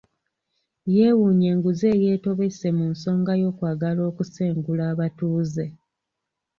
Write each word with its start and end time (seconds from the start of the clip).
Yeewuunya 0.95 1.47
enguzi 1.53 1.85
eyeetobese 1.93 2.67
mu 2.77 2.85
nsonga 2.93 3.31
y'okwagala 3.41 4.01
okusengula 4.09 4.83
abatuuze 4.93 5.65